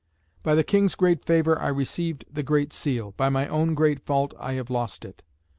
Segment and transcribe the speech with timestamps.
[0.41, 4.33] "By the King's great favour I received the Great Seal; by my own great fault
[4.39, 5.21] I have lost it."